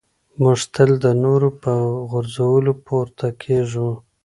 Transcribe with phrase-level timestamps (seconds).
[0.41, 1.73] موږ تل د نورو په
[2.09, 3.89] غورځولو پورته کېږو.